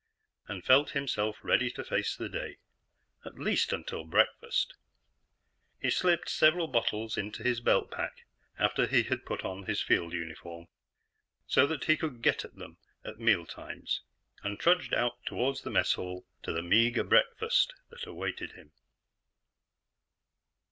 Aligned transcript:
_"and 0.51 0.65
felt 0.65 0.89
himself 0.97 1.37
ready 1.43 1.69
to 1.69 1.83
face 1.83 2.15
the 2.15 2.27
day. 2.27 2.57
At 3.23 3.35
least, 3.35 3.71
until 3.71 4.03
breakfast. 4.03 4.73
He 5.79 5.91
slipped 5.91 6.27
several 6.27 6.67
bottles 6.67 7.19
into 7.19 7.43
his 7.43 7.61
belt 7.61 7.91
pak 7.91 8.25
after 8.57 8.87
he 8.87 9.03
had 9.03 9.25
put 9.27 9.45
on 9.45 9.67
his 9.67 9.79
field 9.79 10.13
uniform, 10.13 10.65
so 11.45 11.67
that 11.67 11.83
he 11.83 11.97
could 11.97 12.23
get 12.23 12.43
at 12.43 12.55
them 12.55 12.77
at 13.05 13.19
mealtimes, 13.19 14.01
and 14.41 14.59
trudged 14.59 14.95
out 14.95 15.23
toward 15.27 15.57
the 15.57 15.69
mess 15.69 15.93
hall 15.93 16.25
to 16.41 16.51
the 16.51 16.63
meager 16.63 17.03
breakfast 17.03 17.71
that 17.91 18.07
awaited 18.07 18.53
him. 18.53 18.71